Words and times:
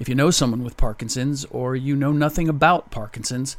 If 0.00 0.08
you 0.08 0.14
know 0.14 0.30
someone 0.30 0.64
with 0.64 0.78
Parkinson's 0.78 1.44
or 1.44 1.76
you 1.76 1.94
know 1.94 2.10
nothing 2.10 2.48
about 2.48 2.90
Parkinson's, 2.90 3.56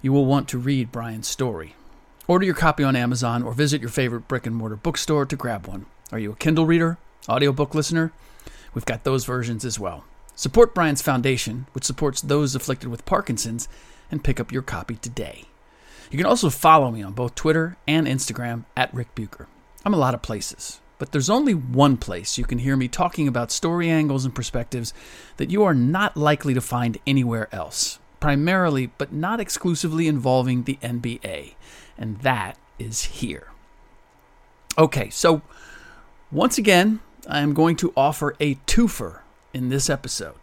you 0.00 0.10
will 0.10 0.24
want 0.24 0.48
to 0.48 0.58
read 0.58 0.90
Brian's 0.90 1.28
story. 1.28 1.76
Order 2.26 2.46
your 2.46 2.54
copy 2.54 2.82
on 2.82 2.96
Amazon 2.96 3.42
or 3.42 3.52
visit 3.52 3.82
your 3.82 3.90
favorite 3.90 4.26
brick 4.26 4.46
and 4.46 4.56
mortar 4.56 4.76
bookstore 4.76 5.26
to 5.26 5.36
grab 5.36 5.66
one. 5.66 5.84
Are 6.10 6.18
you 6.18 6.32
a 6.32 6.36
Kindle 6.36 6.64
reader, 6.64 6.96
audiobook 7.28 7.74
listener? 7.74 8.10
We've 8.72 8.86
got 8.86 9.04
those 9.04 9.26
versions 9.26 9.66
as 9.66 9.78
well. 9.78 10.04
Support 10.34 10.74
Brian's 10.74 11.02
Foundation, 11.02 11.66
which 11.72 11.84
supports 11.84 12.22
those 12.22 12.54
afflicted 12.54 12.88
with 12.88 13.04
Parkinson's, 13.04 13.68
and 14.10 14.24
pick 14.24 14.40
up 14.40 14.50
your 14.50 14.62
copy 14.62 14.96
today. 14.96 15.44
You 16.10 16.16
can 16.16 16.26
also 16.26 16.48
follow 16.48 16.90
me 16.90 17.02
on 17.02 17.12
both 17.12 17.34
Twitter 17.34 17.76
and 17.86 18.06
Instagram 18.06 18.64
at 18.78 18.92
Rick 18.94 19.14
Bucher. 19.14 19.46
I'm 19.84 19.94
a 19.94 19.98
lot 19.98 20.14
of 20.14 20.22
places, 20.22 20.80
but 21.02 21.10
there's 21.10 21.28
only 21.28 21.52
one 21.52 21.96
place 21.96 22.38
you 22.38 22.44
can 22.44 22.58
hear 22.58 22.76
me 22.76 22.86
talking 22.86 23.26
about 23.26 23.50
story 23.50 23.90
angles 23.90 24.24
and 24.24 24.32
perspectives 24.32 24.94
that 25.36 25.50
you 25.50 25.64
are 25.64 25.74
not 25.74 26.16
likely 26.16 26.54
to 26.54 26.60
find 26.60 26.96
anywhere 27.04 27.48
else, 27.50 27.98
primarily 28.20 28.86
but 28.86 29.12
not 29.12 29.40
exclusively 29.40 30.06
involving 30.06 30.62
the 30.62 30.78
NBA, 30.80 31.54
and 31.98 32.20
that 32.20 32.56
is 32.78 33.02
here. 33.02 33.48
Okay, 34.78 35.10
so 35.10 35.42
once 36.30 36.56
again, 36.56 37.00
I 37.28 37.40
am 37.40 37.52
going 37.52 37.74
to 37.78 37.92
offer 37.96 38.36
a 38.38 38.54
twofer 38.68 39.22
in 39.52 39.70
this 39.70 39.90
episode. 39.90 40.36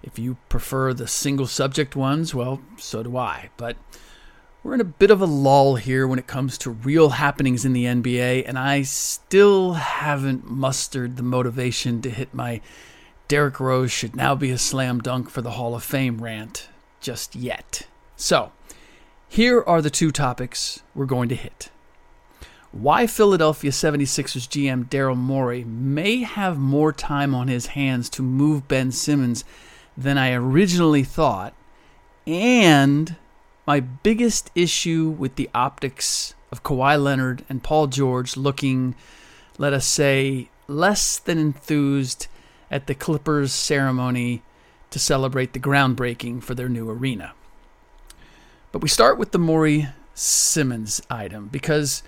If 0.00 0.16
you 0.16 0.36
prefer 0.48 0.94
the 0.94 1.08
single 1.08 1.48
subject 1.48 1.96
ones, 1.96 2.32
well, 2.32 2.62
so 2.76 3.02
do 3.02 3.16
I. 3.16 3.50
But 3.56 3.76
we're 4.62 4.74
in 4.74 4.80
a 4.80 4.84
bit 4.84 5.10
of 5.10 5.20
a 5.20 5.26
lull 5.26 5.76
here 5.76 6.06
when 6.06 6.18
it 6.18 6.26
comes 6.26 6.56
to 6.58 6.70
real 6.70 7.10
happenings 7.10 7.64
in 7.64 7.72
the 7.72 7.84
NBA, 7.84 8.44
and 8.46 8.58
I 8.58 8.82
still 8.82 9.74
haven't 9.74 10.48
mustered 10.48 11.16
the 11.16 11.22
motivation 11.22 12.00
to 12.02 12.10
hit 12.10 12.32
my 12.32 12.60
Derrick 13.28 13.60
Rose 13.60 13.90
should 13.90 14.14
now 14.14 14.34
be 14.34 14.50
a 14.50 14.58
slam 14.58 15.00
dunk 15.00 15.30
for 15.30 15.40
the 15.40 15.52
Hall 15.52 15.74
of 15.74 15.82
Fame 15.82 16.22
rant 16.22 16.68
just 17.00 17.34
yet. 17.34 17.86
So, 18.16 18.52
here 19.28 19.62
are 19.62 19.80
the 19.80 19.90
two 19.90 20.10
topics 20.10 20.82
we're 20.94 21.06
going 21.06 21.28
to 21.30 21.34
hit 21.34 21.70
why 22.72 23.06
Philadelphia 23.06 23.70
76ers 23.70 24.48
GM 24.48 24.88
Daryl 24.88 25.16
Morey 25.16 25.62
may 25.62 26.22
have 26.22 26.58
more 26.58 26.92
time 26.92 27.34
on 27.34 27.48
his 27.48 27.66
hands 27.66 28.08
to 28.08 28.22
move 28.22 28.66
Ben 28.66 28.90
Simmons 28.90 29.44
than 29.96 30.16
I 30.16 30.32
originally 30.32 31.04
thought, 31.04 31.52
and 32.26 33.16
my 33.66 33.80
biggest 33.80 34.50
issue 34.54 35.08
with 35.08 35.36
the 35.36 35.48
optics 35.54 36.34
of 36.50 36.62
Kawhi 36.62 37.02
Leonard 37.02 37.44
and 37.48 37.62
Paul 37.62 37.86
George 37.86 38.36
looking, 38.36 38.94
let 39.56 39.72
us 39.72 39.86
say, 39.86 40.48
less 40.66 41.18
than 41.18 41.38
enthused 41.38 42.26
at 42.70 42.86
the 42.86 42.94
Clippers 42.94 43.52
ceremony 43.52 44.42
to 44.90 44.98
celebrate 44.98 45.52
the 45.52 45.60
groundbreaking 45.60 46.42
for 46.42 46.54
their 46.54 46.68
new 46.68 46.90
arena. 46.90 47.32
But 48.72 48.82
we 48.82 48.88
start 48.88 49.18
with 49.18 49.32
the 49.32 49.38
Morey 49.38 49.88
Simmons 50.14 51.00
item 51.08 51.48
because 51.48 52.02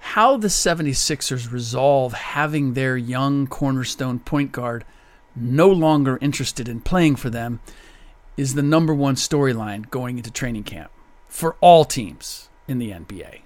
how 0.00 0.36
the 0.36 0.48
76ers 0.48 1.50
resolve 1.50 2.12
having 2.12 2.74
their 2.74 2.96
young 2.96 3.46
cornerstone 3.46 4.18
point 4.18 4.52
guard 4.52 4.84
no 5.34 5.68
longer 5.68 6.18
interested 6.20 6.68
in 6.68 6.80
playing 6.80 7.16
for 7.16 7.30
them 7.30 7.60
is 8.36 8.54
the 8.54 8.62
number 8.62 8.94
one 8.94 9.14
storyline 9.16 9.88
going 9.90 10.18
into 10.18 10.30
training 10.30 10.64
camp 10.64 10.90
for 11.38 11.54
all 11.60 11.84
teams 11.84 12.48
in 12.66 12.80
the 12.80 12.90
NBA. 12.90 13.42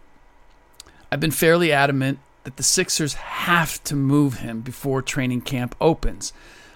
I've 1.11 1.21
been 1.21 1.31
fairly 1.31 1.73
adamant 1.73 2.21
that 2.45 2.57
the 2.57 2.63
Sixers 2.63 3.13
have 3.13 3.85
to 3.85 3.95
move 3.95 4.39
him 4.39 4.63
before 4.63 5.03
training 5.03 5.43
camp 5.43 5.75
opens, 5.79 6.33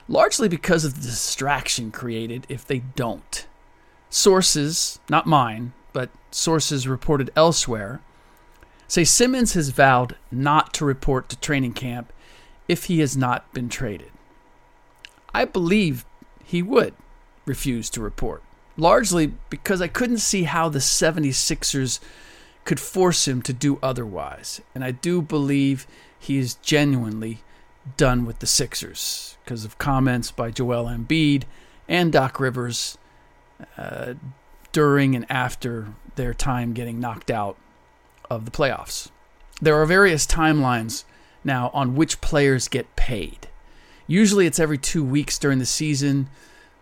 largely 0.09 0.47
because 0.47 0.85
of 0.85 0.95
the 0.95 1.01
distraction 1.01 1.91
created 1.91 2.47
if 2.51 2.67
they 2.67 2.81
don't. 2.81 3.47
Sources, 4.11 4.99
not 5.09 5.27
mine, 5.27 5.73
but 5.95 6.11
sources 6.31 6.87
reported 6.87 7.31
elsewhere, 7.35 8.03
say 8.87 9.03
Simmons 9.03 9.55
has 9.55 9.71
vowed 9.71 10.17
not 10.31 10.75
to 10.75 10.85
report 10.85 11.31
to 11.31 11.41
training 11.41 11.73
camp 11.73 12.13
if 12.69 12.85
he 12.85 13.01
has 13.01 13.17
not 13.17 13.51
been 13.55 13.71
traded. 13.71 14.11
I 15.33 15.47
believe 15.47 16.05
he 16.45 16.61
would 16.61 16.93
refuse 17.47 17.89
to 17.89 18.03
report, 18.03 18.43
largely 18.77 19.33
because 19.51 19.81
I 19.81 19.89
couldn't 19.89 20.19
see 20.19 20.45
how 20.45 20.69
the 20.69 20.79
76ers 20.79 22.01
could 22.65 22.81
force 22.81 23.29
him 23.29 23.43
to 23.43 23.53
do 23.53 23.79
otherwise. 23.83 24.61
And 24.75 24.85
I 24.85 24.91
do 24.91 25.23
believe 25.23 25.87
he 26.19 26.39
is 26.39 26.55
genuinely 26.57 27.39
done 27.97 28.27
with 28.27 28.41
the 28.41 28.47
Sixers 28.47 29.37
because 29.45 29.65
of 29.65 29.79
comments 29.79 30.31
by 30.31 30.51
Joel 30.51 30.87
Embiid 30.87 31.45
and 31.89 32.13
Doc 32.13 32.41
Rivers 32.41 32.99
uh, 33.79 34.15
during 34.73 35.15
and 35.15 35.25
after 35.31 35.95
their 36.17 36.35
time 36.35 36.73
getting 36.73 36.99
knocked 36.99 37.31
out 37.31 37.57
of 38.29 38.45
the 38.45 38.51
playoffs. 38.51 39.11
There 39.61 39.81
are 39.81 39.87
various 39.87 40.27
timelines 40.27 41.05
now 41.45 41.71
on 41.73 41.95
which 41.95 42.21
players 42.21 42.69
get 42.69 42.97
paid. 42.97 43.49
Usually 44.07 44.47
it's 44.47 44.61
every 44.61 44.79
two 44.79 45.05
weeks 45.05 45.39
during 45.39 45.59
the 45.59 45.67
season. 45.67 46.29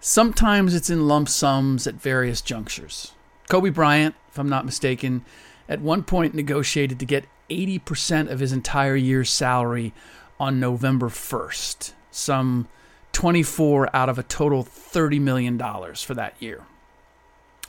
Sometimes 0.07 0.75
it's 0.75 0.91
in 0.91 1.09
lump 1.09 1.31
sums 1.31 1.87
at 1.87 1.95
various 1.95 2.43
junctures. 2.43 3.13
Kobe 3.49 3.71
Bryant, 3.71 4.15
if 4.29 4.39
I'm 4.39 4.51
not 4.51 4.67
mistaken, 4.67 5.25
at 5.67 5.81
one 5.81 6.03
point 6.03 6.35
negotiated 6.35 6.99
to 6.99 7.07
get 7.07 7.25
80% 7.49 8.31
of 8.31 8.39
his 8.39 8.53
entire 8.53 8.97
year's 8.97 9.31
salary 9.31 9.95
on 10.39 10.61
November 10.61 11.09
1st, 11.09 11.95
some 12.11 12.69
24 13.13 13.97
out 13.97 14.11
of 14.11 14.19
a 14.19 14.23
total 14.23 14.63
$30 14.63 15.19
million 15.23 15.59
for 15.95 16.13
that 16.13 16.35
year. 16.39 16.67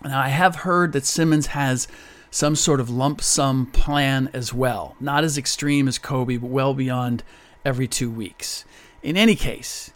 Now, 0.04 0.20
I 0.20 0.28
have 0.28 0.58
heard 0.58 0.92
that 0.92 1.06
Simmons 1.06 1.48
has 1.48 1.88
some 2.32 2.58
sort 2.58 2.82
of 2.82 2.90
lump 2.90 3.22
sum 3.22 3.68
plan 3.68 4.30
as 4.34 4.54
well. 4.54 4.98
Not 5.00 5.24
as 5.24 5.38
extreme 5.38 5.88
as 5.88 5.98
Kobe, 5.98 6.36
but 6.36 6.50
well 6.50 6.74
beyond 6.74 7.24
every 7.64 7.88
two 7.88 8.12
weeks. 8.12 8.66
In 9.02 9.16
any 9.16 9.38
case, 9.38 9.94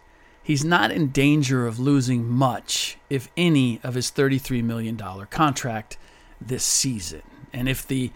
he's 0.50 0.64
not 0.64 0.90
in 0.90 1.06
danger 1.12 1.64
of 1.64 1.78
losing 1.78 2.28
much, 2.28 2.98
if 3.08 3.28
any, 3.36 3.78
of 3.84 3.94
his 3.94 4.10
$33 4.10 4.64
million 4.64 4.96
contract 5.30 5.96
this 6.40 6.64
season. 6.64 7.22
And 7.52 7.68
if 7.68 7.86
the 7.86 8.10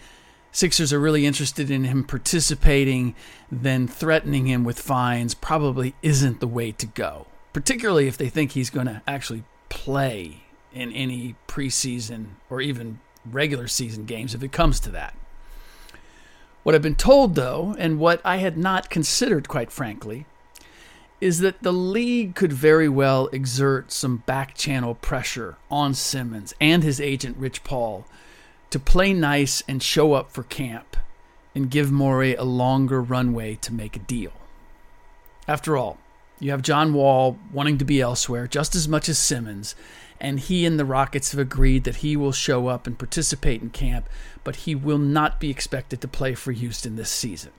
Sixers 0.50 0.92
are 0.92 0.98
really 0.98 1.26
interested 1.26 1.70
in 1.70 1.84
him 1.84 2.02
participating, 2.02 3.14
then 3.52 3.86
threatening 3.86 4.46
him 4.46 4.64
with 4.64 4.80
fines 4.80 5.32
probably 5.32 5.94
isn't 6.02 6.40
the 6.40 6.48
way 6.48 6.72
to 6.72 6.86
go, 6.86 7.28
particularly 7.52 8.08
if 8.08 8.16
they 8.16 8.28
think 8.28 8.50
he's 8.50 8.68
going 8.68 8.86
to 8.86 9.00
actually 9.06 9.44
play 9.68 10.42
in 10.72 10.90
any 10.92 11.36
preseason 11.46 12.30
or 12.50 12.60
even 12.60 12.98
regular 13.24 13.68
season 13.68 14.06
games 14.06 14.34
if 14.34 14.42
it 14.42 14.50
comes 14.50 14.80
to 14.80 14.90
that. 14.90 15.14
What 16.64 16.74
I've 16.74 16.82
been 16.82 16.96
told, 16.96 17.36
though, 17.36 17.76
and 17.78 18.00
what 18.00 18.20
I 18.24 18.38
had 18.38 18.58
not 18.58 18.90
considered, 18.90 19.46
quite 19.46 19.70
frankly, 19.70 20.26
is 21.24 21.38
that 21.38 21.62
the 21.62 21.72
league 21.72 22.34
could 22.34 22.52
very 22.52 22.86
well 22.86 23.28
exert 23.28 23.90
some 23.90 24.18
back 24.26 24.54
channel 24.54 24.94
pressure 24.94 25.56
on 25.70 25.94
Simmons 25.94 26.52
and 26.60 26.82
his 26.82 27.00
agent, 27.00 27.34
Rich 27.38 27.64
Paul, 27.64 28.04
to 28.68 28.78
play 28.78 29.14
nice 29.14 29.62
and 29.66 29.82
show 29.82 30.12
up 30.12 30.30
for 30.30 30.42
camp 30.42 30.98
and 31.54 31.70
give 31.70 31.90
Morey 31.90 32.34
a 32.34 32.44
longer 32.44 33.00
runway 33.00 33.54
to 33.62 33.72
make 33.72 33.96
a 33.96 34.00
deal. 34.00 34.32
After 35.48 35.78
all, 35.78 35.96
you 36.40 36.50
have 36.50 36.60
John 36.60 36.92
Wall 36.92 37.38
wanting 37.50 37.78
to 37.78 37.86
be 37.86 38.02
elsewhere 38.02 38.46
just 38.46 38.74
as 38.74 38.86
much 38.86 39.08
as 39.08 39.16
Simmons, 39.16 39.74
and 40.20 40.38
he 40.38 40.66
and 40.66 40.78
the 40.78 40.84
Rockets 40.84 41.30
have 41.30 41.40
agreed 41.40 41.84
that 41.84 41.96
he 41.96 42.18
will 42.18 42.32
show 42.32 42.66
up 42.66 42.86
and 42.86 42.98
participate 42.98 43.62
in 43.62 43.70
camp, 43.70 44.10
but 44.44 44.56
he 44.56 44.74
will 44.74 44.98
not 44.98 45.40
be 45.40 45.48
expected 45.48 46.02
to 46.02 46.06
play 46.06 46.34
for 46.34 46.52
Houston 46.52 46.96
this 46.96 47.08
season. 47.08 47.52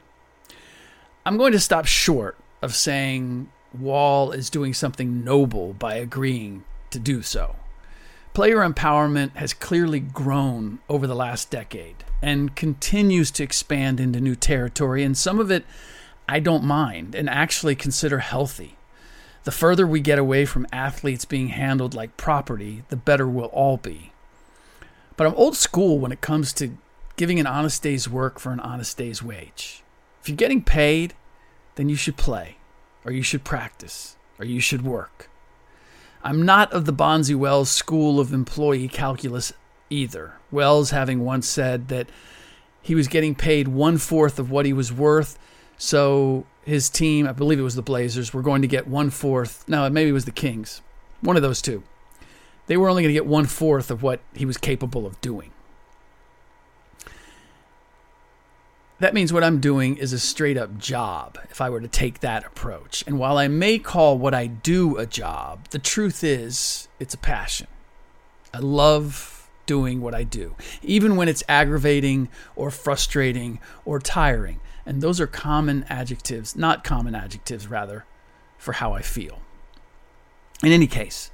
I'm 1.26 1.38
going 1.38 1.54
to 1.54 1.60
stop 1.60 1.88
short 1.88 2.38
of 2.62 2.76
saying 2.76 3.50
Wall 3.80 4.32
is 4.32 4.50
doing 4.50 4.74
something 4.74 5.24
noble 5.24 5.74
by 5.74 5.96
agreeing 5.96 6.64
to 6.92 7.00
do 7.00 7.22
so. 7.22 7.56
Player 8.34 8.58
empowerment 8.58 9.36
has 9.36 9.54
clearly 9.54 10.00
grown 10.00 10.80
over 10.90 11.08
the 11.08 11.16
last 11.16 11.50
decade 11.50 12.04
and 12.22 12.56
continues 12.56 13.32
to 13.32 13.44
expand 13.44 14.00
into 14.00 14.20
new 14.20 14.36
territory, 14.36 15.04
and 15.04 15.18
some 15.18 15.40
of 15.40 15.52
it 15.52 15.66
I 16.28 16.40
don't 16.40 16.64
mind 16.64 17.16
and 17.16 17.30
actually 17.30 17.76
consider 17.76 18.20
healthy. 18.20 18.78
The 19.44 19.52
further 19.52 19.86
we 19.86 20.00
get 20.00 20.18
away 20.18 20.46
from 20.46 20.68
athletes 20.72 21.24
being 21.24 21.50
handled 21.50 21.94
like 21.94 22.18
property, 22.18 22.84
the 22.90 22.96
better 22.98 23.28
we'll 23.28 23.46
all 23.48 23.78
be. 23.78 24.12
But 25.18 25.28
I'm 25.28 25.36
old 25.36 25.56
school 25.56 26.00
when 26.00 26.12
it 26.12 26.22
comes 26.22 26.52
to 26.54 26.78
giving 27.16 27.40
an 27.40 27.48
honest 27.48 27.84
day's 27.84 28.10
work 28.10 28.40
for 28.40 28.52
an 28.52 28.60
honest 28.60 28.98
day's 28.98 29.24
wage. 29.24 29.84
If 30.22 30.30
you're 30.30 30.36
getting 30.36 30.64
paid, 30.64 31.14
then 31.76 31.90
you 31.90 31.96
should 31.96 32.18
play, 32.18 32.58
or 33.06 33.12
you 33.12 33.22
should 33.22 33.44
practice, 33.44 34.18
or 34.40 34.46
you 34.46 34.60
should 34.60 34.82
work. 34.82 35.30
I'm 36.24 36.44
not 36.44 36.74
of 36.74 36.86
the 36.86 36.94
Bonzi 36.94 37.36
Wells 37.36 37.70
school 37.70 38.20
of 38.20 38.34
employee 38.34 38.88
calculus 38.88 39.54
either. 39.92 40.34
Wells 40.52 40.90
having 40.90 41.24
once 41.24 41.48
said 41.48 41.88
that 41.90 42.10
he 42.82 42.96
was 42.96 43.08
getting 43.08 43.36
paid 43.36 43.68
one 43.68 44.00
fourth 44.00 44.40
of 44.40 44.50
what 44.50 44.66
he 44.66 44.74
was 44.74 44.92
worth, 44.92 45.38
so 45.78 46.46
his 46.64 46.90
team, 46.90 47.28
I 47.28 47.32
believe 47.32 47.60
it 47.60 47.64
was 47.64 47.76
the 47.76 47.84
Blazers, 47.84 48.34
were 48.34 48.42
going 48.42 48.64
to 48.64 48.68
get 48.68 48.88
one 48.88 49.12
fourth. 49.12 49.64
No, 49.68 49.88
maybe 49.90 50.10
it 50.10 50.14
was 50.14 50.26
the 50.26 50.32
Kings. 50.32 50.82
One 51.22 51.36
of 51.36 51.44
those 51.44 51.62
two. 51.62 51.84
They 52.68 52.78
were 52.78 52.90
only 52.90 53.04
going 53.04 53.14
to 53.14 53.20
get 53.20 53.28
one 53.28 53.46
fourth 53.46 53.92
of 53.92 54.02
what 54.02 54.20
he 54.34 54.46
was 54.46 54.58
capable 54.58 55.06
of 55.06 55.22
doing. 55.22 55.52
That 59.00 59.14
means 59.14 59.34
what 59.34 59.44
I'm 59.44 59.60
doing 59.60 59.98
is 59.98 60.14
a 60.14 60.20
straight 60.20 60.56
up 60.58 60.78
job 60.78 61.38
if 61.50 61.60
I 61.60 61.70
were 61.70 61.82
to 61.82 61.88
take 61.88 62.22
that 62.22 62.46
approach. 62.46 63.04
And 63.06 63.20
while 63.20 63.38
I 63.38 63.50
may 63.50 63.78
call 63.78 64.18
what 64.18 64.34
I 64.34 64.48
do 64.48 64.96
a 64.96 65.06
job, 65.06 65.68
the 65.72 65.80
truth 65.80 66.24
is 66.24 66.88
it's 66.98 67.14
a 67.14 67.18
passion. 67.18 67.68
I 68.54 68.60
love 68.60 69.50
doing 69.66 70.00
what 70.00 70.16
I 70.16 70.24
do, 70.24 70.56
even 70.82 71.18
when 71.18 71.28
it's 71.28 71.44
aggravating 71.50 72.30
or 72.56 72.72
frustrating 72.72 73.60
or 73.84 74.00
tiring. 74.00 74.62
And 74.86 75.02
those 75.02 75.20
are 75.20 75.28
common 75.28 75.84
adjectives, 75.90 76.56
not 76.56 76.86
common 76.86 77.16
adjectives, 77.16 77.68
rather, 77.68 78.06
for 78.58 78.74
how 78.74 78.94
I 78.94 79.02
feel. 79.02 79.42
In 80.64 80.72
any 80.72 80.88
case, 80.88 81.32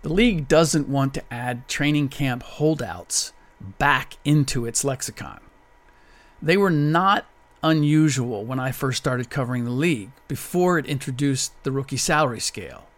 the 0.00 0.12
league 0.12 0.48
doesn't 0.48 0.88
want 0.88 1.12
to 1.14 1.24
add 1.30 1.68
training 1.68 2.08
camp 2.08 2.42
holdouts 2.42 3.34
back 3.78 4.16
into 4.24 4.64
its 4.64 4.82
lexicon. 4.82 5.41
They 6.42 6.56
were 6.56 6.70
not 6.70 7.24
unusual 7.62 8.44
when 8.44 8.58
I 8.58 8.72
first 8.72 8.98
started 8.98 9.30
covering 9.30 9.64
the 9.64 9.70
league 9.70 10.10
before 10.26 10.78
it 10.78 10.86
introduced 10.86 11.52
the 11.62 11.70
rookie 11.70 11.96
salary 11.96 12.40
scale, 12.40 12.88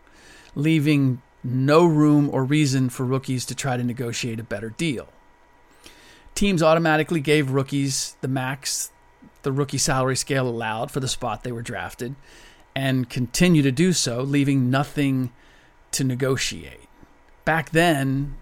leaving 0.54 1.20
no 1.44 1.84
room 1.84 2.30
or 2.32 2.42
reason 2.42 2.88
for 2.88 3.04
rookies 3.04 3.44
to 3.44 3.54
try 3.54 3.76
to 3.76 3.84
negotiate 3.84 4.40
a 4.40 4.44
better 4.44 4.70
deal. 4.70 5.08
Teams 6.34 6.62
automatically 6.62 7.20
gave 7.20 7.50
rookies 7.50 8.16
the 8.22 8.28
max 8.28 8.90
the 9.42 9.52
rookie 9.52 9.78
salary 9.78 10.16
scale 10.16 10.48
allowed 10.48 10.90
for 10.90 11.00
the 11.00 11.08
spot 11.08 11.44
they 11.44 11.52
were 11.52 11.60
drafted 11.60 12.14
and 12.74 13.10
continue 13.10 13.62
to 13.62 13.70
do 13.70 13.92
so, 13.92 14.22
leaving 14.22 14.70
nothing 14.70 15.30
to 15.92 16.02
negotiate. 16.02 16.88
Back 17.44 17.70
then, 17.70 18.36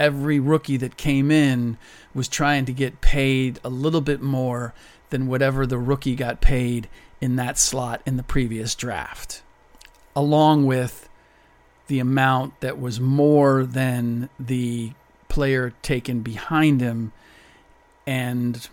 every 0.00 0.40
rookie 0.40 0.78
that 0.78 0.96
came 0.96 1.30
in 1.30 1.76
was 2.14 2.26
trying 2.26 2.64
to 2.64 2.72
get 2.72 3.02
paid 3.02 3.60
a 3.62 3.68
little 3.68 4.00
bit 4.00 4.22
more 4.22 4.74
than 5.10 5.28
whatever 5.28 5.66
the 5.66 5.78
rookie 5.78 6.16
got 6.16 6.40
paid 6.40 6.88
in 7.20 7.36
that 7.36 7.58
slot 7.58 8.00
in 8.06 8.16
the 8.16 8.22
previous 8.22 8.74
draft, 8.74 9.42
along 10.16 10.64
with 10.64 11.08
the 11.88 11.98
amount 11.98 12.58
that 12.60 12.80
was 12.80 12.98
more 12.98 13.64
than 13.64 14.28
the 14.38 14.90
player 15.28 15.74
taken 15.82 16.20
behind 16.22 16.80
him 16.80 17.12
and 18.06 18.68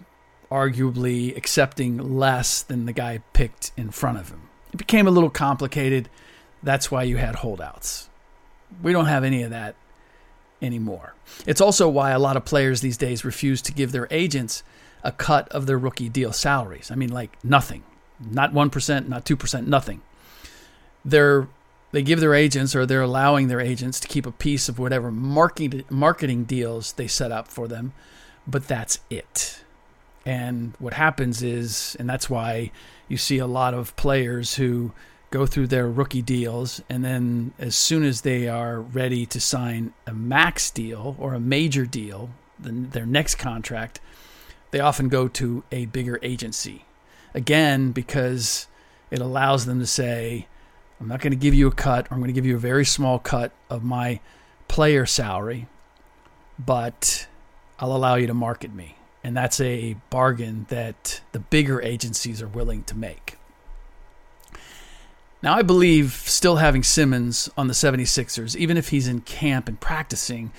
arguably 0.50 1.36
accepting 1.36 2.18
less 2.18 2.62
than 2.62 2.86
the 2.86 2.94
guy 2.94 3.20
picked 3.34 3.72
in 3.76 3.92
front 3.92 4.18
of 4.18 4.30
him. 4.30 4.42
It 4.72 4.78
became 4.78 5.08
a 5.08 5.12
little 5.12 5.30
complicated. 5.30 6.08
That's 6.64 6.90
why 6.90 7.04
you 7.04 7.18
had 7.18 7.36
holdouts. 7.36 8.10
We 8.82 8.94
don't 8.94 9.08
have 9.08 9.26
any 9.26 9.44
of 9.44 9.50
that 9.50 9.76
anymore. 10.62 11.14
It's 11.46 11.62
also 11.62 11.90
why 11.90 12.12
a 12.12 12.20
lot 12.20 12.38
of 12.38 12.46
players 12.46 12.82
these 12.82 12.98
days 12.98 13.26
refuse 13.26 13.62
to 13.64 13.74
give 13.74 13.92
their 13.92 14.08
agents 14.12 14.64
a 15.04 15.12
cut 15.12 15.48
of 15.50 15.66
their 15.66 15.78
rookie 15.78 16.10
deal 16.10 16.34
salaries. 16.34 16.92
I 16.92 16.96
mean, 16.96 17.12
like 17.12 17.44
nothing, 17.44 17.84
not 18.20 18.54
1%, 18.54 19.08
not 19.08 19.26
2%, 19.26 19.68
nothing. 19.68 20.02
They're 21.06 21.48
they 21.92 22.02
give 22.02 22.20
their 22.20 22.34
agents 22.34 22.76
or 22.76 22.86
they're 22.86 23.02
allowing 23.02 23.48
their 23.48 23.62
agents 23.62 24.00
to 24.02 24.08
keep 24.08 24.26
a 24.26 24.32
piece 24.32 24.68
of 24.68 24.78
whatever 24.78 25.10
marketing 25.10 25.86
marketing 25.90 26.44
deals 26.44 26.92
they 26.94 27.08
set 27.08 27.32
up 27.32 27.48
for 27.48 27.68
them, 27.68 27.94
but 28.46 28.68
that's 28.68 29.00
it. 29.10 29.64
And 30.26 30.74
what 30.80 30.94
happens 30.94 31.42
is, 31.42 31.96
and 31.98 32.10
that's 32.10 32.30
why 32.30 32.72
you 33.08 33.16
see 33.16 33.38
a 33.38 33.48
lot 33.48 33.74
of 33.74 33.96
players 33.96 34.56
who 34.56 34.92
go 35.38 35.46
through 35.46 35.68
their 35.68 35.88
rookie 35.88 36.24
deals, 36.24 36.82
and 36.90 37.06
then 37.06 37.54
as 37.60 37.76
soon 37.76 38.04
as 38.04 38.22
they 38.22 38.48
are 38.48 38.82
ready 38.82 39.24
to 39.24 39.40
sign 39.40 39.94
a 40.08 40.14
max 40.14 40.72
deal 40.72 41.16
or 41.20 41.36
a 41.36 41.40
major 41.40 41.86
deal, 41.86 42.32
their 42.60 43.06
next 43.06 43.36
contract, 43.36 44.00
they 44.72 44.80
often 44.80 45.10
go 45.10 45.28
to 45.28 45.64
a 45.72 45.86
bigger 45.86 46.18
agency. 46.24 46.86
Again, 47.36 47.92
because 47.92 48.68
it 49.12 49.20
allows 49.20 49.68
them 49.68 49.80
to 49.80 49.86
say, 49.86 50.48
I'm 51.00 51.08
not 51.08 51.22
going 51.22 51.34
to 51.34 51.38
give 51.38 51.54
you 51.54 51.68
a 51.68 51.72
cut, 51.72 52.08
or 52.08 52.16
I'm 52.16 52.20
going 52.20 52.34
to 52.34 52.34
give 52.34 52.48
you 52.48 52.56
a 52.56 52.60
very 52.60 52.86
small 52.86 53.20
cut 53.20 53.52
of 53.70 53.84
my 53.84 54.20
player 54.68 55.06
salary, 55.06 55.68
but 56.58 57.28
I'll 57.78 57.96
allow 57.96 58.16
you 58.16 58.26
to 58.26 58.34
market 58.34 58.74
me. 58.74 58.98
And 59.24 59.38
that's 59.38 59.62
a 59.62 59.98
bargain 60.10 60.66
that 60.70 61.22
the 61.32 61.40
bigger 61.40 61.80
agencies 61.80 62.42
are 62.42 62.48
willing 62.48 62.84
to 62.86 62.98
make. 62.98 63.37
Now, 65.42 65.56
I 65.56 65.62
believe 65.62 66.14
still 66.14 66.58
having 66.58 66.84
Simmons 66.84 67.50
on 67.58 67.68
the 67.68 67.74
76ers, 67.74 68.56
even 68.56 68.76
if 68.76 68.90
he's 68.90 69.08
in 69.08 69.22
camp 69.22 69.68
and 69.68 69.80
practicing, 69.80 70.52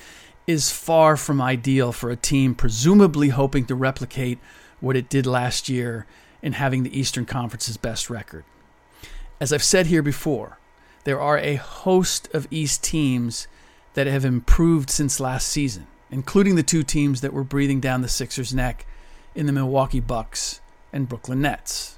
is 0.46 0.70
far 0.70 1.16
from 1.16 1.42
ideal 1.42 1.92
for 1.92 2.10
a 2.10 2.16
team 2.16 2.54
presumably 2.54 3.28
hoping 3.28 3.66
to 3.66 3.74
replicate 3.74 4.38
what 4.80 4.96
it 4.96 5.08
did 5.08 5.26
last 5.26 5.68
year 5.68 6.06
in 6.40 6.52
having 6.52 6.84
the 6.84 6.98
Eastern 6.98 7.26
Conference's 7.26 7.76
best 7.76 8.08
record. 8.08 8.44
As 9.40 9.52
I've 9.52 9.62
said 9.62 9.86
here 9.86 10.02
before, 10.02 10.58
there 11.04 11.20
are 11.20 11.38
a 11.38 11.56
host 11.56 12.28
of 12.32 12.46
East 12.50 12.82
teams 12.84 13.48
that 13.94 14.06
have 14.06 14.24
improved 14.24 14.90
since 14.90 15.18
last 15.20 15.48
season 15.48 15.86
including 16.10 16.54
the 16.54 16.62
two 16.62 16.82
teams 16.82 17.20
that 17.20 17.32
were 17.32 17.44
breathing 17.44 17.80
down 17.80 18.02
the 18.02 18.08
Sixers' 18.08 18.54
neck 18.54 18.86
in 19.34 19.46
the 19.46 19.52
Milwaukee 19.52 20.00
Bucks 20.00 20.60
and 20.92 21.08
Brooklyn 21.08 21.42
Nets. 21.42 21.97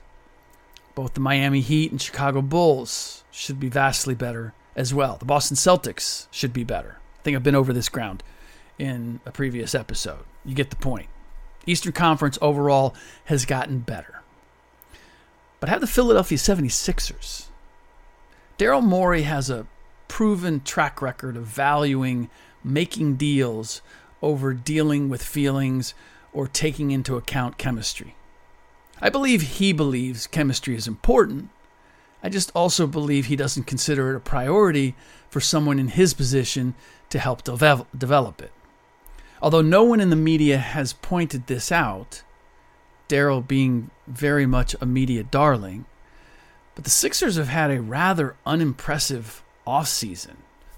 Both 1.00 1.14
the 1.14 1.20
Miami 1.20 1.62
Heat 1.62 1.90
and 1.90 1.98
Chicago 1.98 2.42
Bulls 2.42 3.24
should 3.30 3.58
be 3.58 3.70
vastly 3.70 4.14
better 4.14 4.52
as 4.76 4.92
well. 4.92 5.16
The 5.16 5.24
Boston 5.24 5.56
Celtics 5.56 6.26
should 6.30 6.52
be 6.52 6.62
better. 6.62 6.98
I 7.18 7.22
think 7.22 7.34
I've 7.34 7.42
been 7.42 7.54
over 7.54 7.72
this 7.72 7.88
ground 7.88 8.22
in 8.78 9.20
a 9.24 9.30
previous 9.30 9.74
episode. 9.74 10.26
You 10.44 10.54
get 10.54 10.68
the 10.68 10.76
point. 10.76 11.08
Eastern 11.64 11.92
Conference 11.92 12.36
overall 12.42 12.94
has 13.24 13.46
gotten 13.46 13.78
better. 13.78 14.20
But 15.58 15.70
have 15.70 15.80
the 15.80 15.86
Philadelphia 15.86 16.36
76ers. 16.36 17.46
Daryl 18.58 18.84
Morey 18.84 19.22
has 19.22 19.48
a 19.48 19.66
proven 20.06 20.60
track 20.60 21.00
record 21.00 21.34
of 21.34 21.46
valuing 21.46 22.28
making 22.62 23.16
deals 23.16 23.80
over 24.20 24.52
dealing 24.52 25.08
with 25.08 25.22
feelings 25.22 25.94
or 26.34 26.46
taking 26.46 26.90
into 26.90 27.16
account 27.16 27.56
chemistry. 27.56 28.16
I 29.02 29.08
believe 29.08 29.42
he 29.42 29.72
believes 29.72 30.26
chemistry 30.26 30.76
is 30.76 30.86
important. 30.86 31.48
I 32.22 32.28
just 32.28 32.52
also 32.54 32.86
believe 32.86 33.26
he 33.26 33.36
doesn't 33.36 33.64
consider 33.64 34.12
it 34.12 34.16
a 34.16 34.20
priority 34.20 34.94
for 35.30 35.40
someone 35.40 35.78
in 35.78 35.88
his 35.88 36.12
position 36.12 36.74
to 37.08 37.18
help 37.18 37.42
develop 37.42 38.42
it. 38.42 38.52
Although 39.40 39.62
no 39.62 39.82
one 39.82 40.00
in 40.00 40.10
the 40.10 40.16
media 40.16 40.58
has 40.58 40.92
pointed 40.92 41.46
this 41.46 41.72
out, 41.72 42.22
Daryl 43.08 43.46
being 43.46 43.90
very 44.06 44.44
much 44.44 44.76
a 44.80 44.86
media 44.86 45.22
darling, 45.22 45.86
but 46.74 46.84
the 46.84 46.90
Sixers 46.90 47.36
have 47.36 47.48
had 47.48 47.70
a 47.70 47.80
rather 47.80 48.36
unimpressive 48.44 49.42
offseason. 49.66 50.36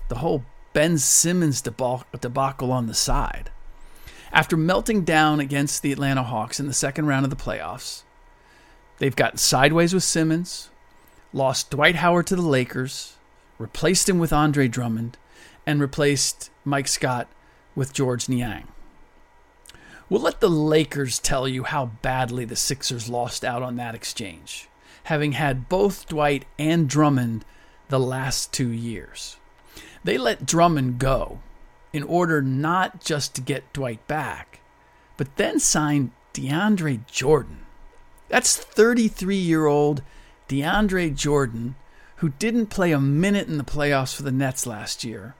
The 0.08 0.18
whole 0.18 0.44
Ben 0.72 0.96
Simmons 0.96 1.60
debacle 1.60 2.72
on 2.72 2.86
the 2.86 2.94
side. 2.94 3.50
After 4.32 4.56
melting 4.56 5.04
down 5.04 5.40
against 5.40 5.82
the 5.82 5.92
Atlanta 5.92 6.22
Hawks 6.22 6.58
in 6.60 6.66
the 6.66 6.72
second 6.72 7.06
round 7.06 7.24
of 7.24 7.30
the 7.30 7.36
playoffs, 7.36 8.04
they've 9.02 9.16
gotten 9.16 9.37
sideways 9.37 9.92
with 9.92 10.04
Simmons, 10.04 10.71
lost 11.32 11.71
Dwight 11.71 11.97
Howard 11.97 12.25
to 12.28 12.37
the 12.37 12.42
Lakers, 12.42 13.16
replaced 13.59 14.09
him 14.09 14.21
with 14.21 14.32
Andre 14.32 14.68
Drummond, 14.68 15.18
and 15.66 15.80
replaced 15.80 16.50
Mike 16.64 16.87
Scott 16.87 17.26
with 17.75 17.92
Georges 17.92 18.28
Niang. 18.28 18.68
We'll 20.09 20.23
let 20.23 20.38
the 20.38 20.49
Lakers 20.49 21.18
tell 21.18 21.49
you 21.49 21.64
how 21.64 21.87
badly 22.00 22.44
the 22.44 22.54
Sixers 22.54 23.09
lost 23.09 23.44
out 23.44 23.61
on 23.61 23.75
that 23.75 23.97
exchange, 23.97 24.68
having 25.04 25.32
had 25.32 25.68
both 25.68 26.06
Dwight 26.06 26.44
and 26.56 26.88
Drummond 26.88 27.44
the 27.88 27.99
last 27.99 28.52
two 28.52 28.71
years. 28.71 29.37
They 30.04 30.16
let 30.16 30.47
Drummond 30.47 31.00
go 31.00 31.40
in 31.92 32.04
order 32.04 32.40
not 32.40 33.02
just 33.02 33.35
to 33.35 33.40
get 33.40 33.73
Dwight 33.73 34.06
back, 34.06 34.61
but 35.16 35.35
then 35.35 35.59
signed 35.59 36.12
DeAndre 36.35 37.04
Jordan. 37.09 37.62
That's 38.32 38.56
33 38.56 39.36
year 39.36 39.66
old 39.66 40.00
DeAndre 40.48 41.14
Jordan, 41.14 41.74
who 42.16 42.30
didn't 42.30 42.68
play 42.68 42.90
a 42.90 42.98
minute 42.98 43.46
in 43.46 43.58
the 43.58 43.62
playoffs 43.62 44.16
for 44.16 44.22
the 44.22 44.32
Nets 44.32 44.66
last 44.66 45.04
year, 45.04 45.34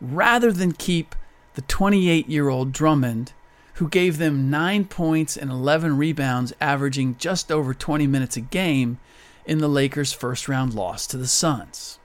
rather 0.00 0.52
than 0.52 0.70
keep 0.70 1.16
the 1.54 1.62
28 1.62 2.28
year 2.28 2.48
old 2.48 2.70
Drummond, 2.70 3.32
who 3.74 3.88
gave 3.88 4.18
them 4.18 4.48
9 4.48 4.84
points 4.84 5.36
and 5.36 5.50
11 5.50 5.96
rebounds, 5.96 6.52
averaging 6.60 7.16
just 7.18 7.50
over 7.50 7.74
20 7.74 8.06
minutes 8.06 8.36
a 8.36 8.42
game 8.42 9.00
in 9.44 9.58
the 9.58 9.66
Lakers' 9.66 10.12
first 10.12 10.48
round 10.48 10.72
loss 10.72 11.08
to 11.08 11.16
the 11.16 11.26
Suns. 11.26 11.98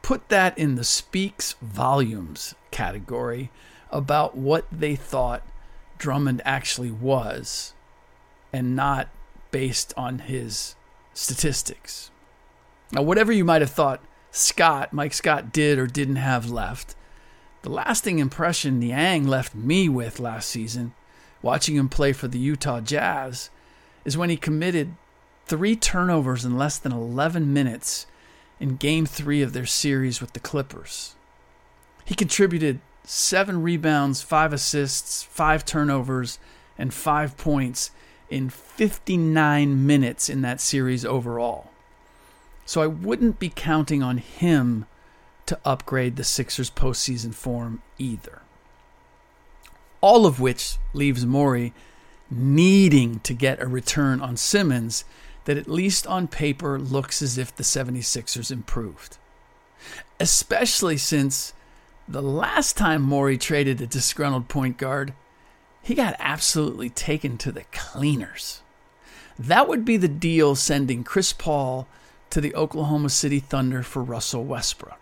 Put 0.00 0.30
that 0.30 0.56
in 0.56 0.76
the 0.76 0.84
speaks 0.84 1.52
volumes 1.60 2.54
category 2.70 3.50
about 3.90 4.38
what 4.38 4.64
they 4.72 4.96
thought 4.96 5.46
Drummond 5.98 6.40
actually 6.46 6.90
was 6.90 7.74
and 8.52 8.76
not 8.76 9.08
based 9.50 9.92
on 9.96 10.20
his 10.20 10.76
statistics. 11.14 12.10
Now, 12.90 13.02
whatever 13.02 13.32
you 13.32 13.44
might 13.44 13.62
have 13.62 13.70
thought 13.70 14.04
Scott, 14.30 14.92
Mike 14.92 15.14
Scott, 15.14 15.52
did 15.52 15.78
or 15.78 15.86
didn't 15.86 16.16
have 16.16 16.50
left, 16.50 16.94
the 17.62 17.70
lasting 17.70 18.18
impression 18.18 18.80
Niang 18.80 19.26
left 19.26 19.54
me 19.54 19.88
with 19.88 20.18
last 20.18 20.48
season, 20.48 20.94
watching 21.42 21.76
him 21.76 21.88
play 21.88 22.12
for 22.12 22.28
the 22.28 22.38
Utah 22.38 22.80
Jazz, 22.80 23.50
is 24.04 24.16
when 24.16 24.30
he 24.30 24.36
committed 24.36 24.94
three 25.46 25.76
turnovers 25.76 26.44
in 26.44 26.56
less 26.56 26.78
than 26.78 26.92
11 26.92 27.52
minutes 27.52 28.06
in 28.58 28.76
game 28.76 29.06
three 29.06 29.42
of 29.42 29.52
their 29.52 29.66
series 29.66 30.20
with 30.20 30.32
the 30.32 30.40
Clippers. 30.40 31.14
He 32.04 32.14
contributed 32.14 32.80
seven 33.04 33.62
rebounds, 33.62 34.22
five 34.22 34.52
assists, 34.52 35.22
five 35.22 35.64
turnovers, 35.64 36.38
and 36.78 36.92
five 36.92 37.36
points 37.36 37.90
in 38.32 38.48
59 38.48 39.86
minutes 39.86 40.28
in 40.28 40.40
that 40.42 40.60
series 40.60 41.04
overall. 41.04 41.70
So 42.64 42.80
I 42.80 42.86
wouldn't 42.86 43.38
be 43.38 43.52
counting 43.54 44.02
on 44.02 44.18
him 44.18 44.86
to 45.46 45.58
upgrade 45.64 46.16
the 46.16 46.24
Sixers' 46.24 46.70
postseason 46.70 47.34
form 47.34 47.82
either. 47.98 48.42
All 50.00 50.24
of 50.24 50.40
which 50.40 50.78
leaves 50.94 51.26
Morey 51.26 51.74
needing 52.30 53.20
to 53.20 53.34
get 53.34 53.60
a 53.60 53.66
return 53.66 54.20
on 54.20 54.36
Simmons 54.36 55.04
that, 55.44 55.58
at 55.58 55.68
least 55.68 56.06
on 56.06 56.28
paper, 56.28 56.78
looks 56.78 57.20
as 57.20 57.36
if 57.36 57.54
the 57.54 57.62
76ers 57.62 58.50
improved. 58.50 59.18
Especially 60.18 60.96
since 60.96 61.52
the 62.08 62.22
last 62.22 62.76
time 62.76 63.02
Morey 63.02 63.36
traded 63.36 63.80
a 63.80 63.86
disgruntled 63.86 64.48
point 64.48 64.78
guard, 64.78 65.12
he 65.82 65.94
got 65.94 66.16
absolutely 66.18 66.88
taken 66.88 67.36
to 67.38 67.52
the 67.52 67.64
cleaners. 67.72 68.62
That 69.38 69.68
would 69.68 69.84
be 69.84 69.96
the 69.96 70.08
deal 70.08 70.54
sending 70.54 71.04
Chris 71.04 71.32
Paul 71.32 71.88
to 72.30 72.40
the 72.40 72.54
Oklahoma 72.54 73.10
City 73.10 73.40
Thunder 73.40 73.82
for 73.82 74.02
Russell 74.02 74.44
Westbrook. 74.44 75.01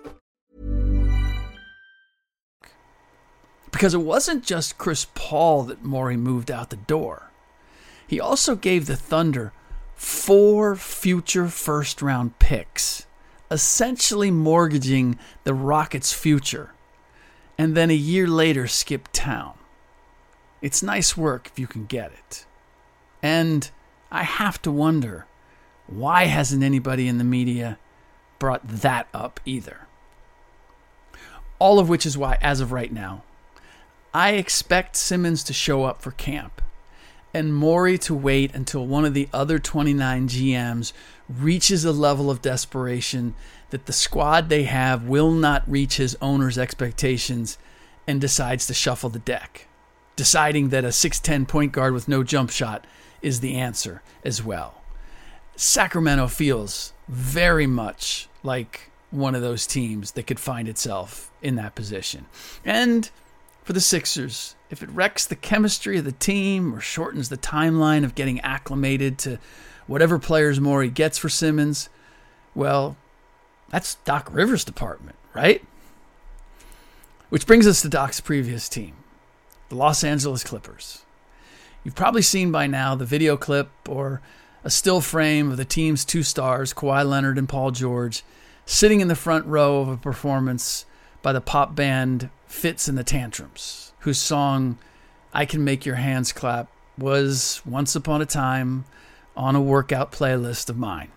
Because 3.71 3.93
it 3.93 4.01
wasn't 4.01 4.43
just 4.43 4.77
Chris 4.77 5.07
Paul 5.15 5.63
that 5.63 5.83
Morey 5.83 6.17
moved 6.17 6.51
out 6.51 6.69
the 6.69 6.75
door. 6.75 7.31
He 8.05 8.19
also 8.19 8.55
gave 8.55 8.85
the 8.85 8.97
Thunder 8.97 9.53
four 9.95 10.75
future 10.75 11.47
first 11.47 12.01
round 12.01 12.37
picks, 12.39 13.05
essentially 13.49 14.31
mortgaging 14.31 15.17
the 15.43 15.53
Rockets' 15.53 16.11
future, 16.11 16.73
and 17.57 17.75
then 17.75 17.89
a 17.89 17.95
year 17.95 18.27
later 18.27 18.67
skipped 18.67 19.13
town. 19.13 19.53
It's 20.61 20.83
nice 20.83 21.15
work 21.15 21.47
if 21.47 21.57
you 21.57 21.67
can 21.67 21.85
get 21.85 22.11
it. 22.11 22.45
And 23.23 23.69
I 24.11 24.23
have 24.23 24.61
to 24.63 24.71
wonder 24.71 25.25
why 25.87 26.25
hasn't 26.25 26.63
anybody 26.63 27.07
in 27.07 27.17
the 27.17 27.23
media 27.23 27.77
brought 28.39 28.67
that 28.67 29.07
up 29.13 29.39
either? 29.45 29.87
All 31.59 31.79
of 31.79 31.89
which 31.89 32.05
is 32.05 32.17
why, 32.17 32.37
as 32.41 32.59
of 32.59 32.71
right 32.71 32.91
now, 32.91 33.23
I 34.13 34.31
expect 34.31 34.95
Simmons 34.95 35.43
to 35.45 35.53
show 35.53 35.83
up 35.85 36.01
for 36.01 36.11
camp 36.11 36.61
and 37.33 37.55
Morey 37.55 37.97
to 37.99 38.13
wait 38.13 38.53
until 38.53 38.85
one 38.85 39.05
of 39.05 39.13
the 39.13 39.29
other 39.33 39.57
29 39.57 40.27
GMs 40.27 40.91
reaches 41.29 41.85
a 41.85 41.91
level 41.91 42.29
of 42.29 42.41
desperation 42.41 43.35
that 43.69 43.85
the 43.85 43.93
squad 43.93 44.49
they 44.49 44.63
have 44.63 45.07
will 45.07 45.31
not 45.31 45.69
reach 45.69 45.95
his 45.95 46.17
owner's 46.21 46.57
expectations 46.57 47.57
and 48.05 48.19
decides 48.19 48.67
to 48.67 48.73
shuffle 48.73 49.09
the 49.09 49.19
deck, 49.19 49.67
deciding 50.17 50.69
that 50.69 50.83
a 50.83 50.89
6'10 50.89 51.47
point 51.47 51.71
guard 51.71 51.93
with 51.93 52.09
no 52.09 52.23
jump 52.23 52.49
shot 52.49 52.85
is 53.21 53.39
the 53.39 53.55
answer 53.55 54.01
as 54.25 54.43
well. 54.43 54.81
Sacramento 55.55 56.27
feels 56.27 56.91
very 57.07 57.67
much 57.67 58.27
like 58.43 58.91
one 59.09 59.35
of 59.35 59.41
those 59.41 59.67
teams 59.67 60.11
that 60.11 60.27
could 60.27 60.39
find 60.39 60.67
itself 60.67 61.31
in 61.41 61.55
that 61.55 61.75
position. 61.75 62.25
And 62.65 63.09
for 63.63 63.73
the 63.73 63.81
Sixers, 63.81 64.55
if 64.69 64.81
it 64.81 64.89
wrecks 64.89 65.25
the 65.25 65.35
chemistry 65.35 65.97
of 65.97 66.05
the 66.05 66.11
team 66.11 66.73
or 66.73 66.79
shortens 66.79 67.29
the 67.29 67.37
timeline 67.37 68.03
of 68.03 68.15
getting 68.15 68.39
acclimated 68.41 69.17
to 69.19 69.39
whatever 69.87 70.17
players 70.17 70.59
Morey 70.59 70.89
gets 70.89 71.17
for 71.17 71.29
Simmons, 71.29 71.89
well, 72.55 72.97
that's 73.69 73.95
Doc 73.95 74.29
Rivers' 74.31 74.63
department, 74.63 75.15
right? 75.33 75.63
Which 77.29 77.45
brings 77.45 77.67
us 77.67 77.81
to 77.81 77.89
Doc's 77.89 78.19
previous 78.19 78.67
team, 78.67 78.95
the 79.69 79.75
Los 79.75 80.03
Angeles 80.03 80.43
Clippers. 80.43 81.05
You've 81.83 81.95
probably 81.95 82.21
seen 82.21 82.51
by 82.51 82.67
now 82.67 82.95
the 82.95 83.05
video 83.05 83.37
clip 83.37 83.69
or 83.87 84.21
a 84.63 84.69
still 84.69 85.01
frame 85.01 85.49
of 85.49 85.57
the 85.57 85.65
team's 85.65 86.05
two 86.05 86.23
stars, 86.23 86.73
Kawhi 86.73 87.07
Leonard 87.07 87.37
and 87.37 87.49
Paul 87.49 87.71
George, 87.71 88.23
sitting 88.65 89.01
in 89.01 89.07
the 89.07 89.15
front 89.15 89.45
row 89.45 89.81
of 89.81 89.87
a 89.87 89.97
performance 89.97 90.85
by 91.21 91.33
the 91.33 91.41
pop 91.41 91.75
band 91.75 92.29
Fitz 92.47 92.87
and 92.87 92.97
the 92.97 93.03
Tantrums, 93.03 93.93
whose 93.99 94.17
song 94.17 94.77
I 95.33 95.45
Can 95.45 95.63
Make 95.63 95.85
Your 95.85 95.95
Hands 95.95 96.31
Clap 96.31 96.67
was 96.97 97.61
once 97.65 97.95
upon 97.95 98.21
a 98.21 98.25
time 98.25 98.85
on 99.35 99.55
a 99.55 99.61
workout 99.61 100.11
playlist 100.11 100.69
of 100.69 100.77
mine. 100.77 101.09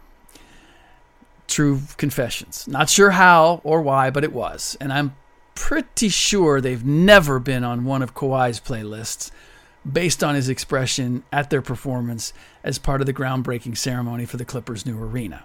True 1.46 1.80
confessions. 1.96 2.66
Not 2.68 2.88
sure 2.88 3.10
how 3.10 3.60
or 3.64 3.82
why, 3.82 4.10
but 4.10 4.24
it 4.24 4.32
was. 4.32 4.76
And 4.80 4.92
I'm 4.92 5.16
pretty 5.54 6.08
sure 6.08 6.60
they've 6.60 6.84
never 6.84 7.38
been 7.38 7.64
on 7.64 7.84
one 7.84 8.02
of 8.02 8.14
Kawhi's 8.14 8.60
playlists, 8.60 9.30
based 9.90 10.24
on 10.24 10.34
his 10.34 10.48
expression 10.48 11.24
at 11.30 11.50
their 11.50 11.60
performance 11.60 12.32
as 12.62 12.78
part 12.78 13.00
of 13.00 13.06
the 13.06 13.12
groundbreaking 13.12 13.76
ceremony 13.76 14.24
for 14.24 14.36
the 14.36 14.44
Clippers' 14.44 14.86
new 14.86 14.98
arena. 14.98 15.44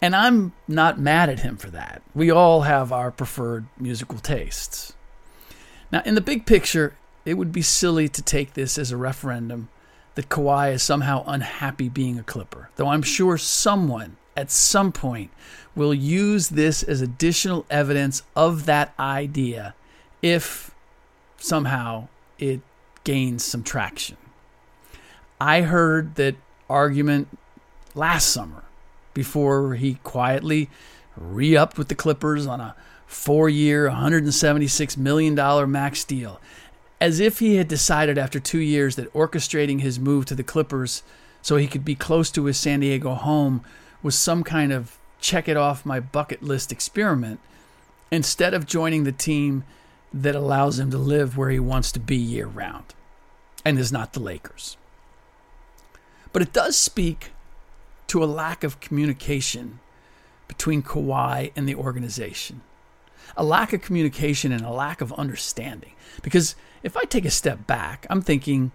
And 0.00 0.14
I'm 0.14 0.52
not 0.68 0.98
mad 0.98 1.28
at 1.30 1.40
him 1.40 1.56
for 1.56 1.70
that. 1.70 2.02
We 2.14 2.30
all 2.30 2.62
have 2.62 2.92
our 2.92 3.10
preferred 3.10 3.66
musical 3.78 4.18
tastes. 4.18 4.92
Now, 5.90 6.02
in 6.04 6.14
the 6.14 6.20
big 6.20 6.46
picture, 6.46 6.96
it 7.24 7.34
would 7.34 7.52
be 7.52 7.62
silly 7.62 8.08
to 8.10 8.22
take 8.22 8.54
this 8.54 8.78
as 8.78 8.92
a 8.92 8.96
referendum 8.96 9.68
that 10.14 10.28
Kawhi 10.28 10.72
is 10.72 10.82
somehow 10.82 11.24
unhappy 11.26 11.88
being 11.88 12.18
a 12.18 12.22
Clipper, 12.22 12.70
though 12.76 12.88
I'm 12.88 13.02
sure 13.02 13.38
someone 13.38 14.16
at 14.36 14.50
some 14.50 14.92
point 14.92 15.30
will 15.74 15.94
use 15.94 16.50
this 16.50 16.82
as 16.82 17.00
additional 17.00 17.66
evidence 17.70 18.22
of 18.34 18.66
that 18.66 18.94
idea 18.98 19.74
if 20.22 20.74
somehow 21.38 22.08
it 22.38 22.60
gains 23.04 23.44
some 23.44 23.62
traction. 23.62 24.16
I 25.40 25.62
heard 25.62 26.14
that 26.16 26.36
argument 26.68 27.28
last 27.94 28.28
summer 28.28 28.64
before 29.16 29.76
he 29.76 29.94
quietly 30.04 30.68
re 31.16 31.56
upped 31.56 31.78
with 31.78 31.88
the 31.88 31.94
Clippers 31.94 32.46
on 32.46 32.60
a 32.60 32.76
four 33.06 33.48
year, 33.48 33.88
$176 33.88 34.96
million 34.98 35.70
max 35.70 36.04
deal, 36.04 36.38
as 37.00 37.18
if 37.18 37.38
he 37.38 37.56
had 37.56 37.66
decided 37.66 38.18
after 38.18 38.38
two 38.38 38.58
years 38.58 38.94
that 38.96 39.12
orchestrating 39.14 39.80
his 39.80 39.98
move 39.98 40.26
to 40.26 40.34
the 40.34 40.44
Clippers 40.44 41.02
so 41.40 41.56
he 41.56 41.66
could 41.66 41.84
be 41.84 41.94
close 41.94 42.30
to 42.30 42.44
his 42.44 42.58
San 42.58 42.80
Diego 42.80 43.14
home 43.14 43.62
was 44.02 44.14
some 44.18 44.44
kind 44.44 44.70
of 44.70 44.98
check 45.18 45.48
it 45.48 45.56
off 45.56 45.86
my 45.86 45.98
bucket 45.98 46.42
list 46.42 46.70
experiment 46.70 47.40
instead 48.10 48.52
of 48.52 48.66
joining 48.66 49.04
the 49.04 49.12
team 49.12 49.64
that 50.12 50.34
allows 50.34 50.78
him 50.78 50.90
to 50.90 50.98
live 50.98 51.38
where 51.38 51.50
he 51.50 51.58
wants 51.58 51.90
to 51.90 52.00
be 52.00 52.16
year 52.16 52.46
round 52.46 52.94
and 53.64 53.78
is 53.78 53.90
not 53.90 54.12
the 54.12 54.20
Lakers. 54.20 54.76
But 56.34 56.42
it 56.42 56.52
does 56.52 56.76
speak 56.76 57.30
to 58.08 58.22
a 58.22 58.26
lack 58.26 58.64
of 58.64 58.80
communication 58.80 59.80
between 60.48 60.82
Kawhi 60.82 61.52
and 61.56 61.68
the 61.68 61.74
organization. 61.74 62.62
A 63.36 63.44
lack 63.44 63.72
of 63.72 63.82
communication 63.82 64.52
and 64.52 64.64
a 64.64 64.70
lack 64.70 65.00
of 65.00 65.12
understanding. 65.14 65.92
Because 66.22 66.54
if 66.82 66.96
I 66.96 67.04
take 67.04 67.24
a 67.24 67.30
step 67.30 67.66
back, 67.66 68.06
I'm 68.08 68.22
thinking, 68.22 68.72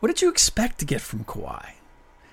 what 0.00 0.08
did 0.08 0.22
you 0.22 0.28
expect 0.28 0.78
to 0.78 0.84
get 0.84 1.00
from 1.00 1.24
Kawhi? 1.24 1.72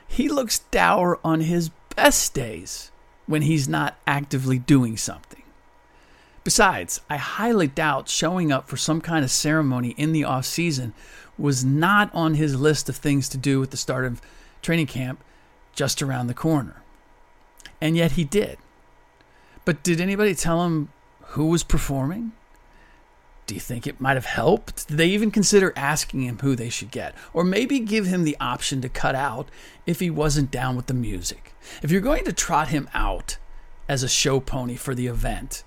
He 0.08 0.30
looks 0.30 0.60
dour 0.60 1.20
on 1.24 1.42
his 1.42 1.72
best 1.96 2.34
days 2.34 2.92
when 3.26 3.42
he's 3.42 3.68
not 3.68 3.98
actively 4.06 4.60
doing 4.60 4.98
something. 4.98 5.42
Besides, 6.44 7.02
I 7.10 7.18
highly 7.18 7.68
doubt 7.68 8.08
showing 8.08 8.52
up 8.52 8.70
for 8.70 8.78
some 8.78 9.02
kind 9.02 9.26
of 9.26 9.32
ceremony 9.32 9.96
in 9.98 10.12
the 10.12 10.26
off 10.26 10.46
season 10.46 10.94
was 11.40 11.66
not 11.66 12.14
on 12.14 12.36
his 12.36 12.60
list 12.60 12.88
of 12.88 12.96
things 12.96 13.28
to 13.30 13.38
do 13.38 13.64
at 13.64 13.72
the 13.72 13.78
start 13.78 14.06
of 14.06 14.22
training 14.62 14.86
camp 14.86 15.24
just 15.76 16.02
around 16.02 16.28
the 16.28 16.34
corner. 16.34 16.82
And 17.80 17.96
yet 17.96 18.14
he 18.14 18.24
did. 18.24 18.58
But 19.66 19.84
did 19.84 20.02
anybody 20.02 20.34
tell 20.34 20.66
him 20.66 20.90
who 21.30 21.48
was 21.48 21.64
performing? 21.64 22.32
Do 23.48 23.54
you 23.54 23.62
think 23.62 23.86
it 23.86 24.02
might 24.02 24.16
have 24.16 24.26
helped? 24.26 24.88
Did 24.88 24.98
they 24.98 25.08
even 25.08 25.30
consider 25.30 25.72
asking 25.76 26.24
him 26.24 26.40
who 26.40 26.56
they 26.56 26.70
should 26.70 26.90
get? 26.90 27.14
Or 27.32 27.44
maybe 27.44 27.80
give 27.80 28.08
him 28.08 28.24
the 28.24 28.38
option 28.40 28.82
to 28.82 28.90
cut 28.90 29.14
out 29.14 29.50
if 29.86 30.00
he 30.00 30.10
wasn't 30.10 30.50
down 30.50 30.76
with 30.76 30.88
the 30.88 30.96
music? 30.96 31.54
If 31.84 31.92
you're 31.92 32.02
going 32.02 32.24
to 32.26 32.34
trot 32.34 32.70
him 32.70 32.90
out 32.94 33.38
as 33.88 34.02
a 34.02 34.10
show 34.10 34.40
pony 34.40 34.76
for 34.76 34.96
the 34.96 35.06
event, 35.06 35.64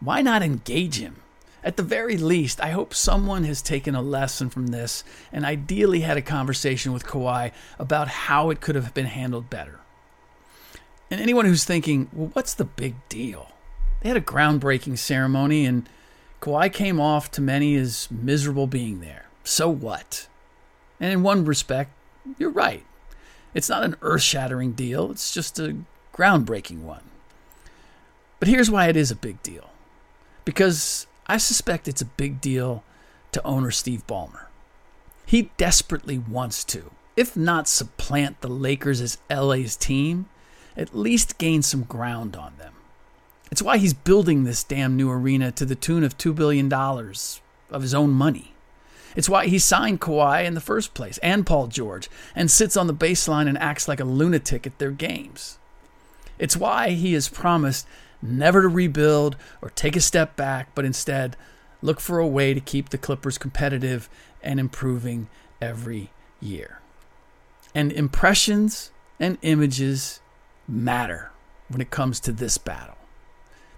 why 0.00 0.20
not 0.20 0.42
engage 0.42 0.98
him? 0.98 1.22
At 1.64 1.78
the 1.78 1.82
very 1.82 2.18
least, 2.18 2.60
I 2.60 2.70
hope 2.70 2.92
someone 2.92 3.44
has 3.44 3.62
taken 3.62 3.94
a 3.94 4.02
lesson 4.02 4.50
from 4.50 4.66
this 4.66 5.02
and 5.32 5.46
ideally 5.46 6.00
had 6.00 6.18
a 6.18 6.22
conversation 6.22 6.92
with 6.92 7.06
Kawhi 7.06 7.52
about 7.78 8.06
how 8.06 8.50
it 8.50 8.60
could 8.60 8.74
have 8.74 8.92
been 8.92 9.06
handled 9.06 9.48
better. 9.48 9.80
And 11.10 11.22
anyone 11.22 11.46
who's 11.46 11.64
thinking, 11.64 12.10
well, 12.12 12.30
what's 12.34 12.52
the 12.52 12.66
big 12.66 12.96
deal? 13.08 13.52
They 14.02 14.10
had 14.10 14.18
a 14.18 14.20
groundbreaking 14.20 14.98
ceremony 14.98 15.64
and 15.64 15.88
Kawhi 16.42 16.70
came 16.70 17.00
off 17.00 17.30
to 17.32 17.40
many 17.40 17.74
as 17.76 18.08
miserable 18.10 18.66
being 18.66 19.00
there. 19.00 19.24
So 19.42 19.70
what? 19.70 20.28
And 21.00 21.10
in 21.10 21.22
one 21.22 21.46
respect, 21.46 21.92
you're 22.36 22.50
right. 22.50 22.84
It's 23.54 23.70
not 23.70 23.84
an 23.84 23.96
earth 24.02 24.22
shattering 24.22 24.72
deal, 24.72 25.10
it's 25.10 25.32
just 25.32 25.58
a 25.58 25.76
groundbreaking 26.12 26.82
one. 26.82 27.04
But 28.38 28.48
here's 28.48 28.70
why 28.70 28.88
it 28.88 28.96
is 28.96 29.10
a 29.10 29.16
big 29.16 29.42
deal 29.42 29.70
because 30.44 31.06
I 31.26 31.38
suspect 31.38 31.88
it's 31.88 32.02
a 32.02 32.06
big 32.06 32.40
deal 32.40 32.84
to 33.32 33.44
owner 33.44 33.70
Steve 33.70 34.06
Ballmer. 34.06 34.46
He 35.26 35.50
desperately 35.56 36.18
wants 36.18 36.64
to, 36.64 36.90
if 37.16 37.36
not 37.36 37.68
supplant 37.68 38.40
the 38.40 38.48
Lakers 38.48 39.00
as 39.00 39.18
LA's 39.30 39.76
team, 39.76 40.26
at 40.76 40.94
least 40.94 41.38
gain 41.38 41.62
some 41.62 41.84
ground 41.84 42.36
on 42.36 42.54
them. 42.58 42.74
It's 43.50 43.62
why 43.62 43.78
he's 43.78 43.94
building 43.94 44.44
this 44.44 44.64
damn 44.64 44.96
new 44.96 45.10
arena 45.10 45.52
to 45.52 45.64
the 45.64 45.74
tune 45.74 46.04
of 46.04 46.18
$2 46.18 46.34
billion 46.34 46.72
of 46.72 47.82
his 47.82 47.94
own 47.94 48.10
money. 48.10 48.52
It's 49.16 49.28
why 49.28 49.46
he 49.46 49.58
signed 49.58 50.00
Kawhi 50.00 50.44
in 50.44 50.54
the 50.54 50.60
first 50.60 50.92
place 50.92 51.18
and 51.18 51.46
Paul 51.46 51.68
George 51.68 52.10
and 52.34 52.50
sits 52.50 52.76
on 52.76 52.88
the 52.88 52.94
baseline 52.94 53.48
and 53.48 53.56
acts 53.58 53.86
like 53.86 54.00
a 54.00 54.04
lunatic 54.04 54.66
at 54.66 54.78
their 54.78 54.90
games. 54.90 55.58
It's 56.38 56.56
why 56.56 56.90
he 56.90 57.12
has 57.12 57.28
promised 57.28 57.86
never 58.24 58.62
to 58.62 58.68
rebuild 58.68 59.36
or 59.62 59.70
take 59.70 59.94
a 59.94 60.00
step 60.00 60.36
back, 60.36 60.74
but 60.74 60.84
instead 60.84 61.36
look 61.82 62.00
for 62.00 62.18
a 62.18 62.26
way 62.26 62.54
to 62.54 62.60
keep 62.60 62.88
the 62.88 62.98
Clippers 62.98 63.38
competitive 63.38 64.08
and 64.42 64.58
improving 64.58 65.28
every 65.60 66.10
year. 66.40 66.80
And 67.74 67.92
impressions 67.92 68.90
and 69.20 69.38
images 69.42 70.20
matter 70.66 71.30
when 71.68 71.80
it 71.80 71.90
comes 71.90 72.20
to 72.20 72.32
this 72.32 72.58
battle. 72.58 72.96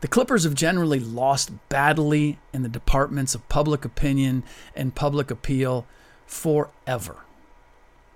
The 0.03 0.09
Clippers 0.09 0.45
have 0.45 0.55
generally 0.55 1.01
lost 1.01 1.51
badly 1.69 2.39
in 2.53 2.63
the 2.63 2.69
departments 2.69 3.35
of 3.35 3.49
public 3.49 3.85
opinion 3.85 4.45
and 4.75 4.95
public 4.95 5.31
appeal 5.31 5.87
forever. 6.27 7.17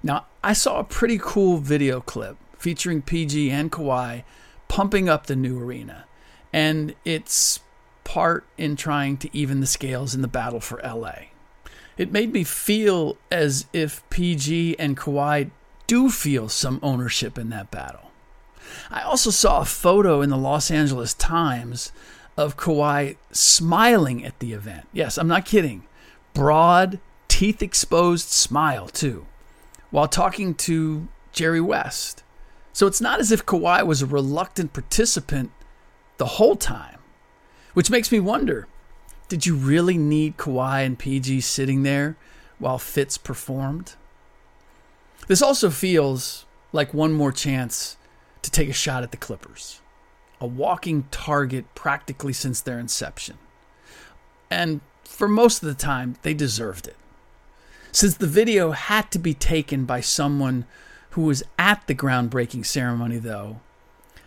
Now, 0.03 0.27
I 0.43 0.53
saw 0.53 0.79
a 0.79 0.85
pretty 0.85 1.19
cool 1.21 1.59
video 1.59 2.01
clip 2.01 2.37
featuring 2.57 3.03
PG 3.03 3.51
and 3.51 3.73
Kawhi 3.73 4.25
pumping 4.69 5.09
up 5.09 5.27
the 5.27 5.37
new 5.37 5.59
arena, 5.59 6.05
and 6.53 6.95
its 7.05 7.61
part 8.05 8.45
in 8.59 8.77
trying 8.77 9.17
to 9.19 9.37
even 9.37 9.61
the 9.61 9.67
scales 9.67 10.15
in 10.15 10.23
the 10.23 10.29
battle 10.29 10.61
for 10.61 10.81
LA. 10.83 11.27
It 11.97 12.13
made 12.13 12.33
me 12.33 12.45
feel 12.45 13.17
as 13.31 13.67
if 13.73 14.09
PG 14.11 14.79
and 14.79 14.97
Kawhi 14.97 15.51
do 15.87 16.11
feel 16.11 16.49
some 16.49 16.81
ownership 16.83 17.39
in 17.39 17.51
that 17.51 17.71
battle. 17.71 18.11
I 18.91 19.03
also 19.03 19.31
saw 19.31 19.61
a 19.61 19.65
photo 19.65 20.23
in 20.23 20.31
the 20.31 20.37
Los 20.37 20.71
Angeles 20.71 21.15
Times 21.15 21.93
of 22.37 22.57
Kawhi 22.57 23.17
smiling 23.33 24.25
at 24.25 24.39
the 24.39 24.53
event. 24.53 24.89
Yes, 24.93 25.19
I'm 25.19 25.29
not 25.29 25.45
kidding. 25.45 25.85
Broad, 26.33 27.01
teeth 27.29 27.63
exposed 27.63 28.29
smile, 28.29 28.89
too, 28.89 29.27
while 29.91 30.09
talking 30.09 30.55
to 30.55 31.09
Jerry 31.33 31.61
West. 31.61 32.23
So 32.73 32.87
it's 32.87 33.01
not 33.01 33.21
as 33.21 33.31
if 33.33 33.45
Kawhi 33.45 33.85
was 33.85 34.01
a 34.01 34.07
reluctant 34.07 34.73
participant 34.73 35.51
the 36.21 36.37
whole 36.37 36.55
time, 36.55 36.99
which 37.73 37.91
makes 37.91 38.13
me 38.13 38.21
wonder 38.21 38.69
did 39.29 39.47
you 39.47 39.55
really 39.55 39.97
need 39.97 40.37
Kawhi 40.37 40.85
and 40.85 40.99
PG 40.99 41.41
sitting 41.41 41.83
there 41.83 42.19
while 42.59 42.79
Fitz 42.79 43.17
performed? 43.17 43.95
This 45.29 45.41
also 45.41 45.71
feels 45.71 46.45
like 46.73 46.93
one 46.93 47.15
more 47.15 47.33
chance 47.33 47.97
to 48.43 48.51
take 48.51 48.69
a 48.69 48.75
shot 48.75 49.03
at 49.03 49.13
the 49.13 49.17
Clippers, 49.17 49.81
a 50.43 50.47
walking 50.47 51.05
target 51.11 51.65
practically 51.75 52.35
since 52.35 52.61
their 52.61 52.79
inception. 52.79 53.39
And 54.51 54.83
for 55.05 55.27
most 55.27 55.63
of 55.63 55.69
the 55.69 55.75
time, 55.75 56.17
they 56.21 56.35
deserved 56.35 56.87
it. 56.87 56.97
Since 57.93 58.19
the 58.19 58.27
video 58.27 58.73
had 58.73 59.11
to 59.13 59.19
be 59.19 59.33
taken 59.33 59.87
by 59.87 60.03
someone 60.03 60.67
who 61.11 61.23
was 61.23 61.43
at 61.59 61.87
the 61.87 61.95
groundbreaking 61.95 62.67
ceremony, 62.67 63.17
though, 63.17 63.61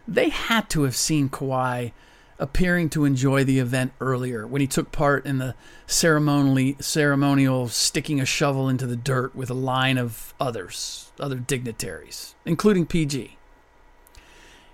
they 0.08 0.30
had 0.30 0.70
to 0.72 0.84
have 0.84 0.96
seen 0.96 1.30
Kawhi 1.30 1.92
appearing 2.40 2.90
to 2.90 3.06
enjoy 3.06 3.44
the 3.44 3.60
event 3.60 3.94
earlier 4.02 4.46
when 4.46 4.60
he 4.60 4.68
took 4.68 4.92
part 4.92 5.26
in 5.26 5.38
the 5.38 5.56
ceremonially 5.86 6.76
ceremonial 6.80 7.70
sticking 7.70 8.20
a 8.20 8.26
shovel 8.26 8.68
into 8.68 8.88
the 8.88 8.96
dirt 8.96 9.36
with 9.36 9.50
a 9.50 9.56
line 9.56 9.98
of 9.98 10.34
others, 10.40 11.12
other 11.20 11.38
dignitaries, 11.38 12.36
including 12.46 12.86
PG 12.86 13.38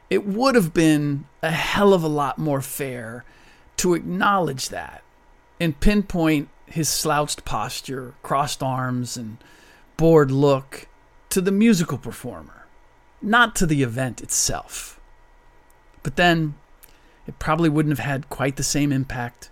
it 0.10 0.26
would 0.26 0.56
have 0.56 0.74
been 0.74 1.26
a 1.42 1.52
hell 1.52 1.94
of 1.94 2.04
a 2.04 2.08
lot 2.08 2.38
more 2.38 2.62
fair 2.62 3.24
to 3.78 3.94
acknowledge 3.94 4.70
that 4.70 5.04
and 5.60 5.80
pinpoint 5.80 6.50
his 6.66 6.90
slouched 6.90 7.46
posture, 7.46 8.14
crossed 8.24 8.64
arms, 8.64 9.18
and 9.18 9.38
bored 9.98 10.32
look 10.32 10.88
to 11.30 11.42
the 11.42 11.52
musical 11.52 11.98
performer, 11.98 12.66
not 13.22 13.56
to 13.56 13.66
the 13.66 13.84
event 13.84 14.22
itself. 14.22 14.99
But 16.04 16.16
then 16.16 16.56
it 17.28 17.40
probably 17.40 17.70
wouldn't 17.70 17.98
have 17.98 18.06
had 18.06 18.30
quite 18.30 18.56
the 18.56 18.64
same 18.64 18.92
impact, 18.92 19.50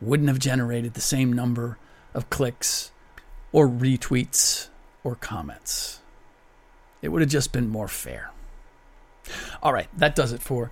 wouldn't 0.00 0.28
have 0.28 0.38
generated 0.38 0.94
the 0.94 1.00
same 1.00 1.32
number 1.32 1.78
of 2.14 2.30
clicks, 2.30 2.90
or 3.52 3.68
retweets 3.68 4.68
or 5.04 5.14
comments. 5.14 6.00
It 7.00 7.08
would 7.08 7.22
have 7.22 7.30
just 7.30 7.52
been 7.52 7.68
more 7.68 7.88
fair. 7.88 8.30
All 9.62 9.72
right, 9.72 9.88
that 9.96 10.16
does 10.16 10.32
it 10.32 10.42
for 10.42 10.70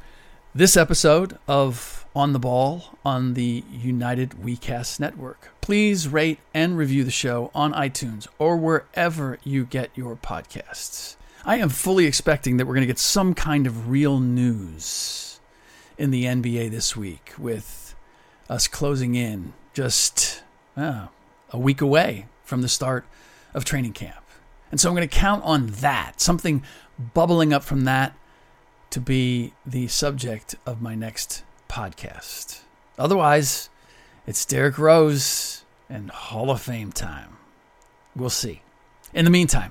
this 0.54 0.76
episode 0.76 1.38
of 1.46 2.06
On 2.14 2.32
the 2.32 2.38
Ball 2.38 2.96
on 3.04 3.34
the 3.34 3.62
United 3.70 4.30
WeCast 4.30 4.98
Network. 4.98 5.50
Please 5.60 6.08
rate 6.08 6.38
and 6.54 6.78
review 6.78 7.04
the 7.04 7.10
show 7.10 7.50
on 7.54 7.72
iTunes 7.74 8.26
or 8.38 8.56
wherever 8.56 9.38
you 9.44 9.64
get 9.64 9.90
your 9.94 10.16
podcasts. 10.16 11.16
I 11.48 11.58
am 11.58 11.68
fully 11.68 12.06
expecting 12.06 12.56
that 12.56 12.66
we're 12.66 12.74
going 12.74 12.82
to 12.82 12.88
get 12.88 12.98
some 12.98 13.32
kind 13.32 13.68
of 13.68 13.88
real 13.88 14.18
news 14.18 15.38
in 15.96 16.10
the 16.10 16.24
NBA 16.24 16.72
this 16.72 16.96
week 16.96 17.34
with 17.38 17.94
us 18.50 18.66
closing 18.66 19.14
in 19.14 19.52
just 19.72 20.42
uh, 20.76 21.06
a 21.50 21.58
week 21.58 21.80
away 21.80 22.26
from 22.42 22.62
the 22.62 22.68
start 22.68 23.06
of 23.54 23.64
training 23.64 23.92
camp. 23.92 24.24
And 24.72 24.80
so 24.80 24.88
I'm 24.88 24.96
going 24.96 25.08
to 25.08 25.16
count 25.16 25.44
on 25.44 25.68
that, 25.68 26.20
something 26.20 26.64
bubbling 27.14 27.52
up 27.52 27.62
from 27.62 27.84
that 27.84 28.16
to 28.90 28.98
be 28.98 29.52
the 29.64 29.86
subject 29.86 30.56
of 30.66 30.82
my 30.82 30.96
next 30.96 31.44
podcast. 31.68 32.62
Otherwise, 32.98 33.70
it's 34.26 34.44
Derrick 34.44 34.78
Rose 34.78 35.62
and 35.88 36.10
Hall 36.10 36.50
of 36.50 36.60
Fame 36.60 36.90
time. 36.90 37.36
We'll 38.16 38.30
see. 38.30 38.62
In 39.14 39.24
the 39.24 39.30
meantime, 39.30 39.70